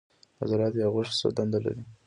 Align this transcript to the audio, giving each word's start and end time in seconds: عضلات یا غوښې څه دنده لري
عضلات 0.41 0.73
یا 0.77 0.87
غوښې 0.93 1.13
څه 1.19 1.27
دنده 1.37 1.59
لري 1.65 1.83